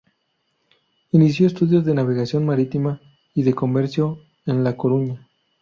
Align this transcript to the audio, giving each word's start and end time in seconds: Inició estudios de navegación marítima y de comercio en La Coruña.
Inició 1.11 1.45
estudios 1.45 1.85
de 1.85 1.93
navegación 1.93 2.43
marítima 2.43 2.99
y 3.35 3.43
de 3.43 3.53
comercio 3.53 4.17
en 4.47 4.63
La 4.63 4.75
Coruña. 4.75 5.29